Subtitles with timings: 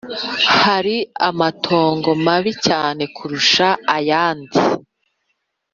[0.63, 0.97] Hari
[1.29, 3.67] amatongo mabi cyane kurusha
[3.97, 4.57] ayandi